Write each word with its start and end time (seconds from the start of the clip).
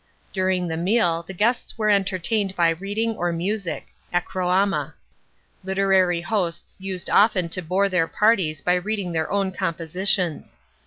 During 0.33 0.67
the 0.67 0.77
meal, 0.77 1.21
the 1.21 1.31
guests 1.31 1.77
were 1.77 1.91
entertained 1.91 2.55
by 2.55 2.69
reading 2.71 3.15
or 3.15 3.31
music 3.31 3.89
(acroama). 4.11 4.93
Literary 5.63 6.21
hosts 6.21 6.77
used 6.81 7.07
often 7.07 7.49
to 7.49 7.61
bore 7.61 7.87
their 7.87 8.07
parties 8.07 8.61
by 8.61 8.73
reading 8.73 9.11
their 9.11 9.31
own 9.31 9.51
compositi 9.51 10.17
ns. 10.39 10.57